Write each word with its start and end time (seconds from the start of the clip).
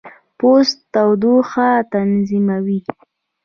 پوست 0.37 0.77
تودوخه 0.93 1.69
تنظیموي. 1.91 2.79